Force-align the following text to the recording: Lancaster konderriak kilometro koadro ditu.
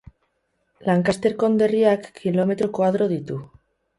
Lancaster 0.87 1.35
konderriak 1.43 2.09
kilometro 2.23 2.71
koadro 2.79 3.11
ditu. 3.15 3.37